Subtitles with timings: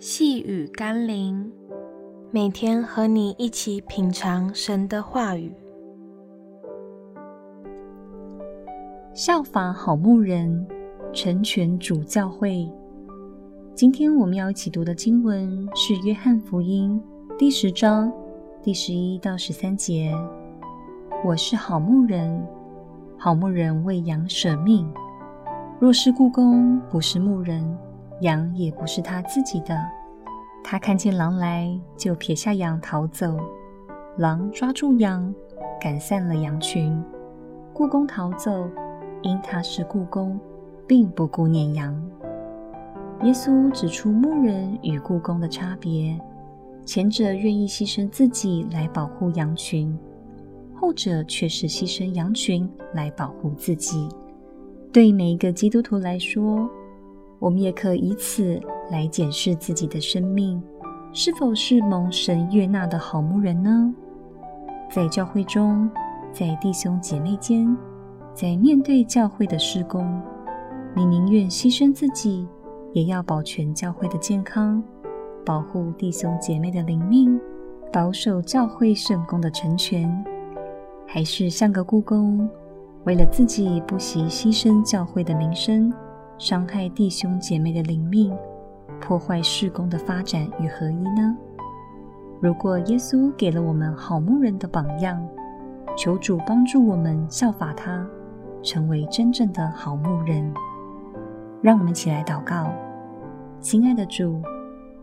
[0.00, 1.50] 细雨甘霖，
[2.30, 5.52] 每天和你一起品尝神的话语，
[9.12, 10.64] 效法好牧人，
[11.12, 12.70] 成全主教会。
[13.74, 17.02] 今天我们要一起读的经文是《约翰福音》
[17.36, 18.12] 第十章
[18.62, 20.14] 第十一到十三节。
[21.24, 22.40] 我是好牧人，
[23.16, 24.88] 好牧人为羊舍命。
[25.80, 27.76] 若是故宫不是牧人，
[28.20, 29.76] 羊也不是他自己的。
[30.64, 33.38] 他看见狼来，就撇下羊逃走。
[34.16, 35.32] 狼抓住羊，
[35.80, 37.02] 赶散了羊群。
[37.72, 38.68] 雇工逃走，
[39.22, 40.38] 因他是雇工，
[40.86, 41.94] 并不顾念羊。
[43.22, 46.18] 耶稣指出牧人与雇工的差别：
[46.84, 49.96] 前者愿意牺牲自己来保护羊群，
[50.74, 54.08] 后者却是牺牲羊群来保护自己。
[54.92, 56.68] 对每一个基督徒来说，
[57.38, 58.60] 我们也可以此
[58.90, 60.62] 来检视自己的生命，
[61.12, 63.94] 是否是蒙神悦纳的好牧人呢？
[64.90, 65.88] 在教会中，
[66.32, 67.76] 在弟兄姐妹间，
[68.34, 70.20] 在面对教会的事工，
[70.96, 72.48] 你宁愿牺牲自己，
[72.92, 74.82] 也要保全教会的健康，
[75.44, 77.38] 保护弟兄姐妹的灵命，
[77.92, 80.10] 保守教会圣工的成全，
[81.06, 82.48] 还是像个雇工？
[83.04, 85.92] 为了自己不惜牺牲教会的名声，
[86.38, 88.32] 伤害弟兄姐妹的灵命，
[89.00, 91.36] 破坏事工的发展与合一呢？
[92.40, 95.20] 如果耶稣给了我们好牧人的榜样，
[95.96, 98.06] 求主帮助我们效法他，
[98.62, 100.48] 成为真正的好牧人。
[101.60, 102.70] 让我们一起来祷告，
[103.60, 104.40] 亲爱的主，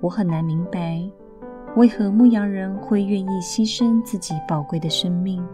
[0.00, 1.02] 我很难明白，
[1.74, 5.44] 为何牧羊人会愿意牺牲自己宝贵的生命，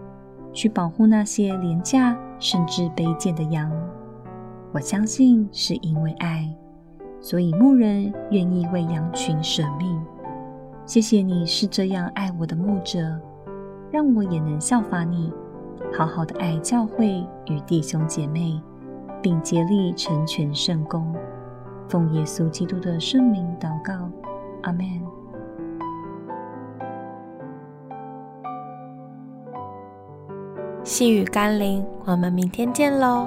[0.53, 3.73] 去保护那些廉价甚至卑贱的羊，
[4.73, 6.49] 我相信是因为爱，
[7.21, 10.01] 所以牧人愿意为羊群舍命。
[10.87, 13.19] 谢谢你是这样爱我的牧者，
[13.91, 15.33] 让我也能效法你，
[15.93, 18.61] 好好的爱教会与弟兄姐妹，
[19.21, 21.15] 并竭力成全圣工。
[21.89, 24.09] 奉耶稣基督的圣名祷告，
[24.63, 24.87] 阿们。
[30.85, 33.27] 细雨甘霖，我们明天见喽。